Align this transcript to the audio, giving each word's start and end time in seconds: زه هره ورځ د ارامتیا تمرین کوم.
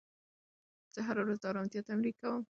زه 0.93 0.99
هره 1.07 1.21
ورځ 1.23 1.37
د 1.41 1.45
ارامتیا 1.51 1.81
تمرین 1.89 2.15
کوم. 2.19 2.39